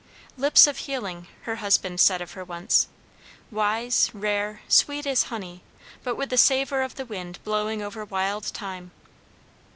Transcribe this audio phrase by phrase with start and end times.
[0.35, 2.87] "Lips of healing," her husband said of her once;
[3.51, 5.61] "wise, rare; sweet as honey,
[6.03, 8.89] but with the savour of the wind blowing over wild thyme."